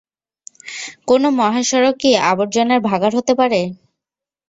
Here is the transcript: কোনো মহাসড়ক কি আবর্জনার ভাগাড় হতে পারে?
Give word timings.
কোনো 1.07 1.27
মহাসড়ক 1.39 1.95
কি 2.01 2.11
আবর্জনার 2.31 2.79
ভাগাড় 2.89 3.13
হতে 3.17 3.33
পারে? 3.39 3.61